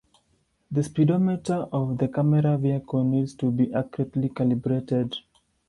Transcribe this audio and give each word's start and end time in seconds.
The 0.71 0.81
speedometer 0.81 1.67
of 1.71 1.99
the 1.99 2.07
camera 2.07 2.57
vehicle 2.57 3.03
needs 3.03 3.35
to 3.35 3.51
be 3.51 3.71
accurately 3.71 4.29
calibrated. 4.29 5.15